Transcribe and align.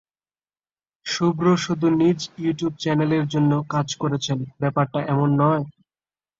শুভ্র 1.05 1.45
শুধু 1.57 1.87
নিজ 1.99 2.19
ইউটিউব 2.37 2.73
চ্যানেলের 2.79 3.25
জন্য 3.27 3.51
কাজ 3.69 3.87
করছেন, 4.01 4.39
ব্যাপারটা 4.61 4.99
এমন 5.13 5.29
নয়। 5.41 5.63